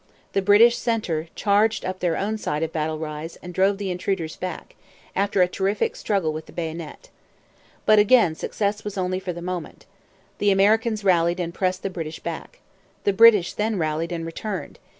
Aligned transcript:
The 0.33 0.41
British 0.41 0.77
centre 0.79 1.27
charged 1.35 1.85
up 1.85 1.99
their 1.99 2.17
own 2.17 2.39
side 2.39 2.63
of 2.63 2.73
Battle 2.73 2.97
Rise 2.97 3.35
and 3.43 3.53
drove 3.53 3.77
the 3.77 3.91
intruders 3.91 4.35
back, 4.35 4.73
after 5.15 5.43
a 5.43 5.47
terrific 5.47 5.95
struggle 5.95 6.33
with 6.33 6.47
the 6.47 6.51
bayonet. 6.51 7.11
But 7.85 7.99
again 7.99 8.33
success 8.33 8.83
was 8.83 8.97
only 8.97 9.19
for 9.19 9.31
the 9.31 9.43
moment. 9.43 9.85
The 10.39 10.49
Americans 10.49 11.03
rallied 11.03 11.39
and 11.39 11.53
pressed 11.53 11.83
the 11.83 11.91
British 11.91 12.17
back. 12.19 12.61
The 13.03 13.13
British 13.13 13.53
then 13.53 13.77
rallied 13.77 14.11
and 14.11 14.25
returned. 14.25 14.79